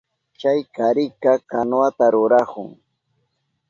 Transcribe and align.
Chay 0.39 0.59
karika 0.75 1.31
kanuwata 1.49 2.05
rurahun. 2.13 2.71